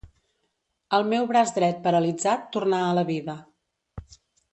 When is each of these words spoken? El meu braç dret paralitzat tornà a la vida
El 0.97 1.03
meu 1.09 1.27
braç 1.31 1.51
dret 1.57 1.83
paralitzat 1.83 2.47
tornà 2.57 2.79
a 2.87 2.97
la 3.01 3.05
vida 3.11 3.37